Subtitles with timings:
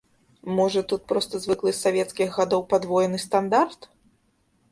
[0.59, 3.89] Можа тут проста звыклы з савецкіх гадоў падвоены стандарт?